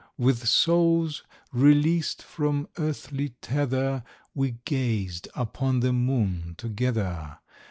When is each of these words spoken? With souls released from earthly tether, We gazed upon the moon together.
With 0.17 0.47
souls 0.47 1.21
released 1.53 2.23
from 2.23 2.67
earthly 2.79 3.35
tether, 3.39 4.03
We 4.33 4.55
gazed 4.65 5.27
upon 5.35 5.81
the 5.81 5.93
moon 5.93 6.55
together. 6.57 7.37